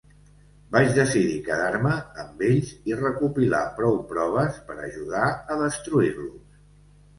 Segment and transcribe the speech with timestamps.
[0.75, 1.91] Vaig decidir quedar-me
[2.23, 6.61] amb ells i recopilar prou proves per ajudar a destruir-los.